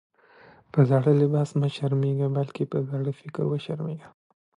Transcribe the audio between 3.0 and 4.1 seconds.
فکر وشرمېږئ.